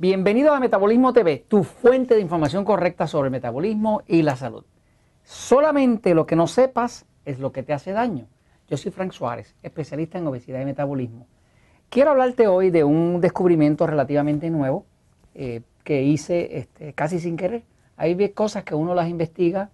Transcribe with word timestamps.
Bienvenido 0.00 0.54
a 0.54 0.60
Metabolismo 0.60 1.12
TV, 1.12 1.44
tu 1.46 1.62
fuente 1.62 2.14
de 2.14 2.22
información 2.22 2.64
correcta 2.64 3.06
sobre 3.06 3.26
el 3.26 3.32
metabolismo 3.32 4.00
y 4.06 4.22
la 4.22 4.34
salud. 4.34 4.64
Solamente 5.24 6.14
lo 6.14 6.24
que 6.24 6.36
no 6.36 6.46
sepas 6.46 7.04
es 7.26 7.38
lo 7.38 7.52
que 7.52 7.62
te 7.62 7.74
hace 7.74 7.92
daño. 7.92 8.26
Yo 8.66 8.78
soy 8.78 8.92
Frank 8.92 9.12
Suárez, 9.12 9.54
especialista 9.62 10.16
en 10.16 10.26
obesidad 10.26 10.62
y 10.62 10.64
metabolismo. 10.64 11.26
Quiero 11.90 12.12
hablarte 12.12 12.46
hoy 12.46 12.70
de 12.70 12.82
un 12.82 13.20
descubrimiento 13.20 13.86
relativamente 13.86 14.48
nuevo 14.48 14.86
eh, 15.34 15.60
que 15.84 16.02
hice 16.02 16.56
este, 16.56 16.94
casi 16.94 17.20
sin 17.20 17.36
querer. 17.36 17.64
Hay 17.98 18.30
cosas 18.30 18.64
que 18.64 18.74
uno 18.74 18.94
las 18.94 19.10
investiga 19.10 19.68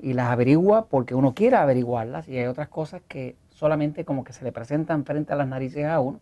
y 0.00 0.12
las 0.12 0.30
averigua 0.30 0.86
porque 0.86 1.16
uno 1.16 1.34
quiere 1.34 1.56
averiguarlas 1.56 2.28
y 2.28 2.38
hay 2.38 2.46
otras 2.46 2.68
cosas 2.68 3.02
que 3.08 3.34
solamente 3.50 4.04
como 4.04 4.22
que 4.22 4.32
se 4.32 4.44
le 4.44 4.52
presentan 4.52 5.04
frente 5.04 5.32
a 5.32 5.36
las 5.36 5.48
narices 5.48 5.86
a 5.86 5.98
uno, 5.98 6.20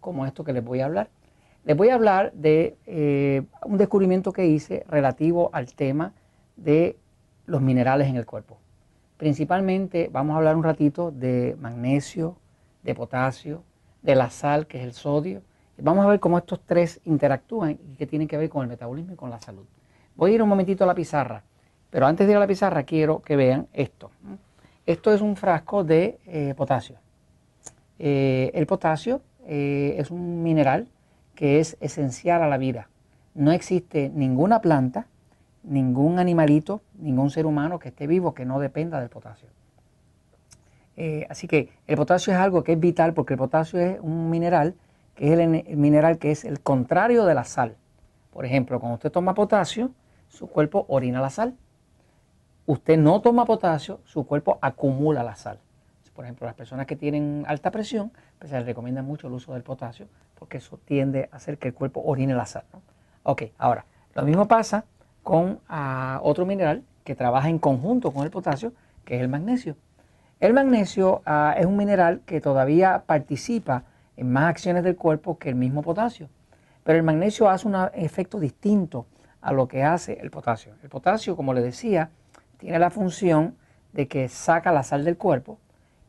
como 0.00 0.24
esto 0.24 0.44
que 0.44 0.54
les 0.54 0.64
voy 0.64 0.80
a 0.80 0.86
hablar. 0.86 1.10
Les 1.66 1.76
voy 1.76 1.88
a 1.88 1.94
hablar 1.94 2.32
de 2.32 2.76
eh, 2.86 3.42
un 3.64 3.76
descubrimiento 3.76 4.32
que 4.32 4.46
hice 4.46 4.84
relativo 4.88 5.50
al 5.52 5.74
tema 5.74 6.12
de 6.54 6.96
los 7.44 7.60
minerales 7.60 8.06
en 8.06 8.14
el 8.14 8.24
cuerpo. 8.24 8.58
Principalmente 9.16 10.08
vamos 10.12 10.34
a 10.34 10.36
hablar 10.36 10.54
un 10.54 10.62
ratito 10.62 11.10
de 11.10 11.56
magnesio, 11.58 12.36
de 12.84 12.94
potasio, 12.94 13.64
de 14.02 14.14
la 14.14 14.30
sal, 14.30 14.68
que 14.68 14.78
es 14.78 14.84
el 14.84 14.92
sodio. 14.92 15.42
Vamos 15.78 16.06
a 16.06 16.08
ver 16.08 16.20
cómo 16.20 16.38
estos 16.38 16.60
tres 16.64 17.00
interactúan 17.04 17.72
y 17.72 17.96
qué 17.96 18.06
tienen 18.06 18.28
que 18.28 18.36
ver 18.36 18.48
con 18.48 18.62
el 18.62 18.68
metabolismo 18.68 19.14
y 19.14 19.16
con 19.16 19.30
la 19.30 19.40
salud. 19.40 19.64
Voy 20.14 20.30
a 20.30 20.34
ir 20.36 20.42
un 20.44 20.48
momentito 20.48 20.84
a 20.84 20.86
la 20.86 20.94
pizarra, 20.94 21.42
pero 21.90 22.06
antes 22.06 22.28
de 22.28 22.32
ir 22.32 22.36
a 22.36 22.40
la 22.40 22.46
pizarra 22.46 22.84
quiero 22.84 23.22
que 23.22 23.34
vean 23.34 23.66
esto. 23.72 24.12
Esto 24.86 25.12
es 25.12 25.20
un 25.20 25.34
frasco 25.34 25.82
de 25.82 26.20
eh, 26.26 26.54
potasio. 26.56 26.94
Eh, 27.98 28.52
el 28.54 28.68
potasio 28.68 29.20
es 29.48 30.10
un 30.10 30.42
mineral 30.42 30.88
que 31.36 31.60
es 31.60 31.76
esencial 31.80 32.42
a 32.42 32.48
la 32.48 32.58
vida. 32.58 32.88
No 33.34 33.52
existe 33.52 34.10
ninguna 34.12 34.60
planta, 34.60 35.06
ningún 35.62 36.18
animalito, 36.18 36.80
ningún 36.98 37.30
ser 37.30 37.46
humano 37.46 37.78
que 37.78 37.90
esté 37.90 38.08
vivo 38.08 38.34
que 38.34 38.44
no 38.44 38.58
dependa 38.58 38.98
del 38.98 39.10
potasio. 39.10 39.48
Eh, 40.96 41.26
así 41.28 41.46
que 41.46 41.68
el 41.86 41.96
potasio 41.96 42.32
es 42.32 42.38
algo 42.38 42.64
que 42.64 42.72
es 42.72 42.80
vital 42.80 43.12
porque 43.12 43.34
el 43.34 43.38
potasio 43.38 43.78
es 43.78 43.98
un 44.00 44.30
mineral 44.30 44.74
que 45.14 45.32
es 45.32 45.38
el, 45.38 45.76
mineral 45.76 46.18
que 46.18 46.30
es 46.30 46.44
el 46.44 46.60
contrario 46.60 47.24
de 47.26 47.34
la 47.34 47.44
sal. 47.44 47.76
Por 48.32 48.44
ejemplo, 48.44 48.80
cuando 48.80 48.94
usted 48.94 49.12
toma 49.12 49.34
potasio, 49.34 49.92
su 50.28 50.48
cuerpo 50.48 50.86
orina 50.88 51.20
la 51.20 51.30
sal. 51.30 51.54
Usted 52.64 52.98
no 52.98 53.20
toma 53.20 53.44
potasio, 53.44 54.00
su 54.04 54.26
cuerpo 54.26 54.58
acumula 54.60 55.22
la 55.22 55.36
sal. 55.36 55.60
Por 56.14 56.24
ejemplo, 56.24 56.46
las 56.46 56.54
personas 56.54 56.86
que 56.86 56.96
tienen 56.96 57.44
alta 57.46 57.70
presión, 57.70 58.10
pues 58.38 58.50
se 58.50 58.56
les 58.56 58.64
recomienda 58.66 59.02
mucho 59.02 59.26
el 59.26 59.34
uso 59.34 59.52
del 59.52 59.62
potasio 59.62 60.08
porque 60.38 60.58
eso 60.58 60.78
tiende 60.84 61.28
a 61.32 61.36
hacer 61.36 61.58
que 61.58 61.68
el 61.68 61.74
cuerpo 61.74 62.02
orine 62.04 62.34
la 62.34 62.46
sal. 62.46 62.64
Ok, 63.22 63.44
ahora, 63.58 63.84
lo 64.14 64.22
mismo 64.22 64.46
pasa 64.46 64.84
con 65.22 65.60
ah, 65.68 66.20
otro 66.22 66.46
mineral 66.46 66.84
que 67.04 67.14
trabaja 67.14 67.48
en 67.48 67.58
conjunto 67.58 68.12
con 68.12 68.24
el 68.24 68.30
potasio, 68.30 68.72
que 69.04 69.16
es 69.16 69.20
el 69.20 69.28
magnesio. 69.28 69.76
El 70.38 70.52
magnesio 70.52 71.22
ah, 71.26 71.54
es 71.58 71.66
un 71.66 71.76
mineral 71.76 72.20
que 72.26 72.40
todavía 72.40 73.04
participa 73.06 73.84
en 74.16 74.32
más 74.32 74.50
acciones 74.50 74.84
del 74.84 74.96
cuerpo 74.96 75.38
que 75.38 75.48
el 75.48 75.54
mismo 75.54 75.82
potasio, 75.82 76.28
pero 76.84 76.98
el 76.98 77.04
magnesio 77.04 77.48
hace 77.48 77.66
un 77.66 77.76
efecto 77.94 78.38
distinto 78.38 79.06
a 79.40 79.52
lo 79.52 79.68
que 79.68 79.82
hace 79.82 80.18
el 80.20 80.30
potasio. 80.30 80.74
El 80.82 80.88
potasio, 80.88 81.36
como 81.36 81.54
le 81.54 81.62
decía, 81.62 82.10
tiene 82.58 82.78
la 82.78 82.90
función 82.90 83.56
de 83.92 84.08
que 84.08 84.28
saca 84.28 84.72
la 84.72 84.82
sal 84.82 85.04
del 85.04 85.16
cuerpo 85.16 85.58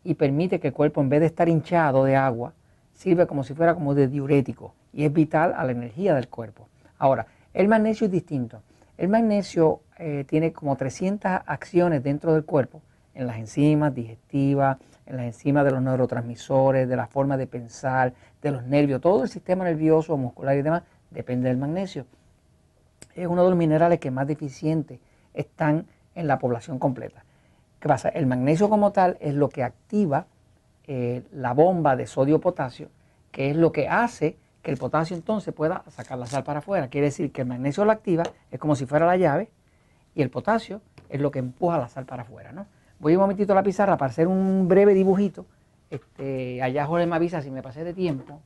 y 0.03 0.15
permite 0.15 0.59
que 0.59 0.69
el 0.69 0.73
cuerpo, 0.73 1.01
en 1.01 1.09
vez 1.09 1.19
de 1.19 1.25
estar 1.25 1.49
hinchado 1.49 2.03
de 2.03 2.15
agua, 2.15 2.53
sirve 2.97 3.27
como 3.27 3.43
si 3.43 3.53
fuera 3.53 3.75
como 3.75 3.93
de 3.93 4.07
diurético 4.07 4.73
y 4.91 5.05
es 5.05 5.13
vital 5.13 5.53
a 5.55 5.63
la 5.63 5.71
energía 5.71 6.15
del 6.15 6.27
cuerpo. 6.27 6.67
Ahora, 6.97 7.27
el 7.53 7.67
magnesio 7.67 8.05
es 8.05 8.11
distinto. 8.11 8.61
El 8.97 9.09
magnesio 9.09 9.81
eh, 9.99 10.25
tiene 10.27 10.51
como 10.51 10.75
300 10.75 11.41
acciones 11.45 12.03
dentro 12.03 12.33
del 12.33 12.43
cuerpo, 12.43 12.81
en 13.13 13.27
las 13.27 13.37
enzimas 13.37 13.93
digestivas, 13.93 14.77
en 15.05 15.17
las 15.17 15.25
enzimas 15.27 15.63
de 15.63 15.71
los 15.71 15.81
neurotransmisores, 15.81 16.89
de 16.89 16.95
la 16.95 17.05
forma 17.05 17.37
de 17.37 17.45
pensar, 17.45 18.13
de 18.41 18.51
los 18.51 18.63
nervios, 18.63 18.99
todo 18.99 19.23
el 19.23 19.29
sistema 19.29 19.63
nervioso, 19.63 20.17
muscular 20.17 20.57
y 20.57 20.63
demás 20.63 20.83
depende 21.11 21.49
del 21.49 21.57
magnesio. 21.57 22.05
Es 23.15 23.27
uno 23.27 23.43
de 23.43 23.49
los 23.49 23.57
minerales 23.57 23.99
que 23.99 24.11
más 24.11 24.27
deficientes 24.27 24.99
están 25.33 25.85
en 26.15 26.27
la 26.27 26.39
población 26.39 26.79
completa. 26.79 27.23
¿Qué 27.79 27.87
pasa? 27.87 28.09
El 28.09 28.25
magnesio 28.25 28.69
como 28.69 28.91
tal 28.91 29.17
es 29.19 29.35
lo 29.35 29.49
que 29.49 29.63
activa 29.63 30.25
eh, 30.87 31.23
la 31.33 31.53
bomba 31.53 31.95
de 31.95 32.07
sodio-potasio, 32.07 32.89
que 33.31 33.49
es 33.49 33.55
lo 33.57 33.71
que 33.71 33.89
hace 33.89 34.37
que 34.61 34.71
el 34.71 34.77
potasio 34.77 35.15
entonces 35.15 35.53
pueda 35.53 35.83
sacar 35.89 36.17
la 36.17 36.25
sal 36.25 36.43
para 36.43 36.59
afuera. 36.59 36.87
Quiere 36.89 37.07
decir 37.07 37.31
que 37.31 37.41
el 37.41 37.47
magnesio 37.47 37.85
lo 37.85 37.91
activa, 37.91 38.23
es 38.51 38.59
como 38.59 38.75
si 38.75 38.85
fuera 38.85 39.05
la 39.05 39.17
llave, 39.17 39.49
y 40.15 40.21
el 40.21 40.29
potasio 40.29 40.81
es 41.09 41.21
lo 41.21 41.31
que 41.31 41.39
empuja 41.39 41.77
la 41.77 41.87
sal 41.87 42.05
para 42.05 42.23
afuera. 42.23 42.51
¿no? 42.51 42.65
Voy 42.99 43.15
un 43.15 43.21
momentito 43.21 43.53
a 43.53 43.55
la 43.55 43.63
pizarra 43.63 43.97
para 43.97 44.11
hacer 44.11 44.27
un 44.27 44.67
breve 44.67 44.93
dibujito. 44.93 45.45
Este, 45.89 46.61
allá 46.61 46.85
Jorge 46.85 47.05
me 47.05 47.15
avisa 47.15 47.41
si 47.41 47.51
me 47.51 47.61
pasé 47.61 47.83
de 47.83 47.93
tiempo, 47.93 48.41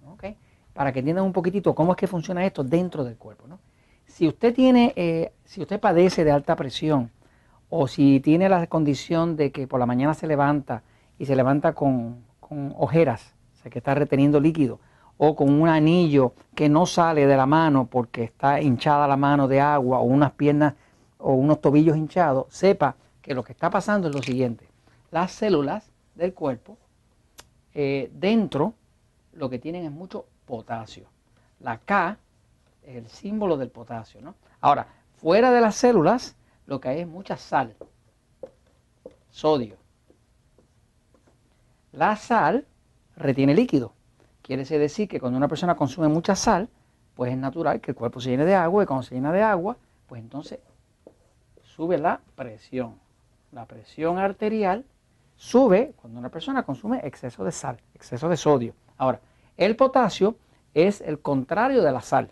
para 0.73 0.91
que 0.91 0.99
entiendan 0.99 1.25
un 1.25 1.33
poquitito 1.33 1.73
cómo 1.73 1.93
es 1.93 1.97
que 1.97 2.07
funciona 2.07 2.45
esto 2.45 2.63
dentro 2.63 3.03
del 3.03 3.17
cuerpo. 3.17 3.47
¿no? 3.47 3.59
Si 4.05 4.27
usted 4.27 4.53
tiene, 4.53 4.93
eh, 4.95 5.31
si 5.45 5.61
usted 5.61 5.79
padece 5.79 6.23
de 6.23 6.31
alta 6.31 6.55
presión, 6.55 7.09
o 7.69 7.87
si 7.87 8.19
tiene 8.19 8.49
la 8.49 8.67
condición 8.67 9.37
de 9.37 9.51
que 9.51 9.65
por 9.65 9.79
la 9.79 9.85
mañana 9.85 10.13
se 10.13 10.27
levanta 10.27 10.83
y 11.17 11.25
se 11.25 11.35
levanta 11.35 11.73
con, 11.73 12.17
ojeras, 12.77 13.33
o 13.53 13.61
sea, 13.61 13.71
que 13.71 13.79
está 13.79 13.95
reteniendo 13.95 14.39
líquido, 14.39 14.79
o 15.17 15.35
con 15.35 15.49
un 15.49 15.67
anillo 15.67 16.33
que 16.55 16.67
no 16.69 16.85
sale 16.85 17.27
de 17.27 17.37
la 17.37 17.45
mano 17.45 17.85
porque 17.85 18.23
está 18.23 18.61
hinchada 18.61 19.07
la 19.07 19.17
mano 19.17 19.47
de 19.47 19.61
agua, 19.61 19.99
o 19.99 20.03
unas 20.03 20.31
piernas 20.31 20.73
o 21.17 21.33
unos 21.33 21.61
tobillos 21.61 21.95
hinchados, 21.95 22.47
sepa 22.49 22.95
que 23.21 23.35
lo 23.35 23.43
que 23.43 23.53
está 23.53 23.69
pasando 23.69 24.07
es 24.07 24.15
lo 24.15 24.21
siguiente. 24.21 24.67
Las 25.11 25.31
células 25.31 25.91
del 26.15 26.33
cuerpo, 26.33 26.77
eh, 27.73 28.09
dentro, 28.13 28.73
lo 29.33 29.49
que 29.49 29.59
tienen 29.59 29.85
es 29.85 29.91
mucho 29.91 30.25
potasio. 30.45 31.05
La 31.59 31.77
K 31.77 32.17
es 32.83 32.95
el 32.95 33.07
símbolo 33.07 33.57
del 33.57 33.69
potasio. 33.69 34.21
¿no? 34.21 34.35
Ahora, 34.59 34.87
fuera 35.17 35.51
de 35.51 35.61
las 35.61 35.75
células, 35.75 36.35
lo 36.65 36.81
que 36.81 36.89
hay 36.89 37.01
es 37.01 37.07
mucha 37.07 37.37
sal, 37.37 37.75
sodio. 39.29 39.80
La 41.91 42.15
sal 42.15 42.65
retiene 43.17 43.53
líquido. 43.53 43.93
Quiere 44.41 44.63
decir 44.63 45.07
que 45.07 45.19
cuando 45.19 45.37
una 45.37 45.47
persona 45.47 45.75
consume 45.75 46.07
mucha 46.07 46.35
sal, 46.35 46.69
pues 47.15 47.31
es 47.31 47.37
natural 47.37 47.81
que 47.81 47.91
el 47.91 47.95
cuerpo 47.95 48.19
se 48.19 48.29
llene 48.29 48.45
de 48.45 48.55
agua 48.55 48.83
y 48.83 48.85
cuando 48.85 49.03
se 49.03 49.15
llena 49.15 49.31
de 49.31 49.41
agua, 49.41 49.77
pues 50.07 50.21
entonces 50.21 50.59
sube 51.63 51.97
la 51.97 52.21
presión. 52.35 52.95
La 53.51 53.65
presión 53.65 54.17
arterial 54.17 54.85
sube 55.35 55.93
cuando 55.97 56.19
una 56.19 56.29
persona 56.29 56.63
consume 56.63 57.01
exceso 57.03 57.43
de 57.43 57.51
sal, 57.51 57.77
exceso 57.93 58.29
de 58.29 58.37
sodio. 58.37 58.73
Ahora, 58.97 59.19
el 59.57 59.75
potasio 59.75 60.37
es 60.73 61.01
el 61.01 61.19
contrario 61.19 61.83
de 61.83 61.91
la 61.91 62.01
sal. 62.01 62.31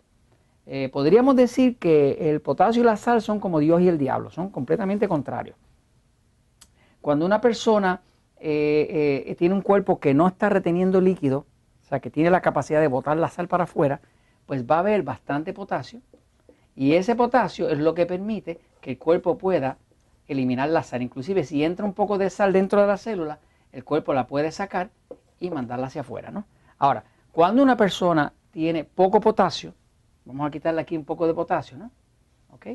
Eh, 0.65 0.89
podríamos 0.93 1.35
decir 1.35 1.77
que 1.77 2.29
el 2.29 2.41
potasio 2.41 2.83
y 2.83 2.85
la 2.85 2.95
sal 2.95 3.21
son 3.21 3.39
como 3.39 3.59
Dios 3.59 3.81
y 3.81 3.87
el 3.87 3.97
diablo, 3.97 4.29
son 4.29 4.49
completamente 4.49 5.07
contrarios. 5.07 5.57
Cuando 7.01 7.25
una 7.25 7.41
persona 7.41 8.01
eh, 8.39 9.25
eh, 9.27 9.35
tiene 9.35 9.55
un 9.55 9.61
cuerpo 9.61 9.99
que 9.99 10.13
no 10.13 10.27
está 10.27 10.49
reteniendo 10.49 11.01
líquido, 11.01 11.45
o 11.81 11.83
sea, 11.87 11.99
que 11.99 12.09
tiene 12.09 12.29
la 12.29 12.41
capacidad 12.41 12.81
de 12.81 12.87
botar 12.87 13.17
la 13.17 13.29
sal 13.29 13.47
para 13.47 13.65
afuera, 13.65 14.01
pues 14.45 14.65
va 14.65 14.77
a 14.77 14.79
haber 14.79 15.03
bastante 15.03 15.53
potasio 15.53 16.01
y 16.75 16.93
ese 16.93 17.15
potasio 17.15 17.69
es 17.69 17.77
lo 17.79 17.93
que 17.93 18.05
permite 18.05 18.59
que 18.81 18.91
el 18.91 18.97
cuerpo 18.97 19.37
pueda 19.37 19.77
eliminar 20.27 20.69
la 20.69 20.83
sal. 20.83 21.01
Inclusive 21.01 21.43
si 21.43 21.63
entra 21.63 21.85
un 21.85 21.93
poco 21.93 22.17
de 22.17 22.29
sal 22.29 22.53
dentro 22.53 22.81
de 22.81 22.87
la 22.87 22.97
célula, 22.97 23.39
el 23.71 23.83
cuerpo 23.83 24.13
la 24.13 24.27
puede 24.27 24.51
sacar 24.51 24.89
y 25.39 25.49
mandarla 25.49 25.87
hacia 25.87 26.01
afuera. 26.01 26.31
¿no? 26.31 26.45
Ahora, 26.77 27.03
cuando 27.31 27.61
una 27.61 27.75
persona 27.75 28.33
tiene 28.51 28.83
poco 28.83 29.19
potasio, 29.19 29.73
Vamos 30.29 30.47
a 30.47 30.51
quitarle 30.51 30.81
aquí 30.81 30.95
un 30.95 31.05
poco 31.05 31.25
de 31.25 31.33
potasio, 31.33 31.75
¿no? 31.75 31.91
¿Ok? 32.51 32.67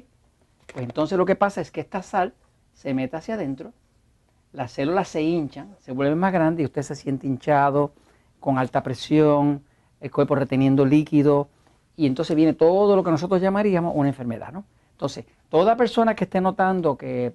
Pues 0.73 0.85
entonces 0.85 1.17
lo 1.17 1.25
que 1.25 1.37
pasa 1.37 1.61
es 1.61 1.71
que 1.71 1.81
esta 1.81 2.03
sal 2.03 2.35
se 2.73 2.95
mete 2.95 3.17
hacia 3.17 3.35
adentro, 3.35 3.73
las 4.55 4.71
células 4.71 5.09
se 5.09 5.21
hinchan, 5.21 5.75
se 5.81 5.93
vuelven 5.93 6.19
más 6.19 6.33
grandes 6.33 6.63
y 6.63 6.67
usted 6.67 6.83
se 6.83 6.95
siente 6.95 7.27
hinchado, 7.27 7.93
con 8.39 8.57
alta 8.59 8.83
presión, 8.83 9.65
el 10.01 10.11
cuerpo 10.11 10.37
reteniendo 10.37 10.87
líquido, 10.87 11.49
y 11.97 12.07
entonces 12.07 12.37
viene 12.37 12.53
todo 12.53 12.95
lo 12.95 13.03
que 13.03 13.11
nosotros 13.11 13.41
llamaríamos 13.41 13.93
una 13.97 14.09
enfermedad, 14.09 14.53
¿no? 14.53 14.65
Entonces, 14.93 15.25
toda 15.49 15.77
persona 15.77 16.15
que 16.15 16.25
esté 16.25 16.41
notando 16.41 16.97
que, 16.97 17.35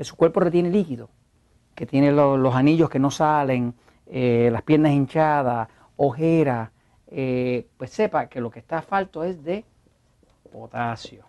su 0.00 0.16
cuerpo 0.16 0.40
retiene 0.40 0.70
líquido, 0.70 1.08
que 1.74 1.86
tiene 1.86 2.12
los 2.12 2.54
anillos 2.54 2.88
que 2.88 2.98
no 2.98 3.10
salen, 3.10 3.74
eh, 4.06 4.48
las 4.52 4.62
piernas 4.62 4.92
hinchadas, 4.92 5.68
ojeras, 5.96 6.70
eh, 7.08 7.66
pues 7.76 7.90
sepa 7.90 8.28
que 8.28 8.40
lo 8.40 8.50
que 8.50 8.60
está 8.60 8.80
falto 8.80 9.24
es 9.24 9.42
de 9.42 9.64
potasio. 10.52 11.24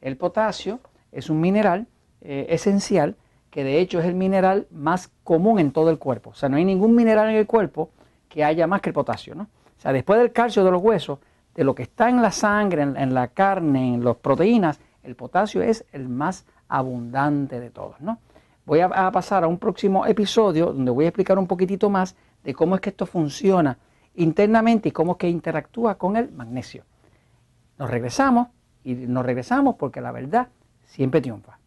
El 0.00 0.16
potasio 0.16 0.78
es 1.10 1.28
un 1.28 1.40
mineral 1.40 1.86
eh, 2.20 2.46
esencial 2.50 3.16
que 3.54 3.62
de 3.62 3.78
hecho 3.78 4.00
es 4.00 4.06
el 4.06 4.16
mineral 4.16 4.66
más 4.72 5.12
común 5.22 5.60
en 5.60 5.70
todo 5.70 5.88
el 5.88 6.00
cuerpo. 6.00 6.30
O 6.30 6.34
sea, 6.34 6.48
no 6.48 6.56
hay 6.56 6.64
ningún 6.64 6.96
mineral 6.96 7.30
en 7.30 7.36
el 7.36 7.46
cuerpo 7.46 7.90
que 8.28 8.42
haya 8.42 8.66
más 8.66 8.80
que 8.80 8.90
el 8.90 8.94
potasio. 8.94 9.36
¿no? 9.36 9.44
O 9.44 9.80
sea, 9.80 9.92
después 9.92 10.18
del 10.18 10.32
calcio 10.32 10.64
de 10.64 10.72
los 10.72 10.82
huesos, 10.82 11.20
de 11.54 11.62
lo 11.62 11.72
que 11.72 11.84
está 11.84 12.08
en 12.08 12.20
la 12.20 12.32
sangre, 12.32 12.82
en, 12.82 13.14
la 13.14 13.28
carne, 13.28 13.94
en 13.94 14.04
las 14.04 14.16
proteínas, 14.16 14.80
el 15.04 15.14
potasio 15.14 15.62
es 15.62 15.84
el 15.92 16.08
más 16.08 16.46
abundante 16.66 17.60
de 17.60 17.70
todos. 17.70 18.00
¿no? 18.00 18.18
Voy 18.66 18.80
a, 18.80 18.86
a, 18.86 19.12
pasar 19.12 19.44
a 19.44 19.46
un 19.46 19.58
próximo 19.58 20.04
episodio 20.04 20.72
donde 20.72 20.90
voy 20.90 21.04
a 21.04 21.08
explicar 21.10 21.38
un 21.38 21.46
poquitito 21.46 21.88
más 21.88 22.16
de 22.42 22.54
cómo 22.54 22.74
es 22.74 22.80
que 22.80 22.90
esto 22.90 23.06
funciona 23.06 23.78
internamente 24.16 24.88
y 24.88 24.90
cómo 24.90 25.12
es 25.12 25.18
que 25.18 25.28
interactúa 25.28 25.94
con 25.94 26.16
el 26.16 26.32
magnesio. 26.32 26.82
Nos 27.78 27.88
regresamos 27.88 28.48
y 28.82 28.94
nos 28.94 29.24
regresamos 29.24 29.76
porque 29.76 30.00
la 30.00 30.10
verdad 30.10 30.48
siempre 30.82 31.20
triunfa. 31.20 31.60